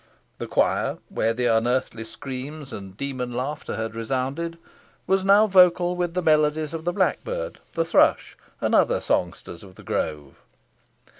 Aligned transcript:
The 0.39 0.47
choir, 0.47 0.97
where 1.09 1.31
the 1.31 1.45
unearthly 1.45 2.05
scream 2.05 2.63
and 2.71 2.93
the 2.93 2.95
demon 2.95 3.33
laughter 3.33 3.75
had 3.75 3.93
resounded, 3.93 4.57
was 5.05 5.23
now 5.23 5.45
vocal 5.45 5.95
with 5.95 6.15
the 6.15 6.23
melodies 6.23 6.73
of 6.73 6.85
the 6.85 6.91
blackbird, 6.93 7.59
the 7.75 7.85
thrush, 7.85 8.35
and 8.59 8.73
other 8.73 8.99
songsters 8.99 9.61
of 9.61 9.75
the 9.75 9.83
grove. 9.83 10.37